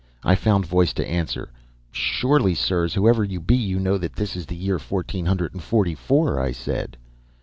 [0.23, 1.51] "I found voice to answer.
[1.91, 5.61] 'Surely, sirs, whoever you be, you know that this is the year fourteen hundred and
[5.61, 6.97] forty four,' I said.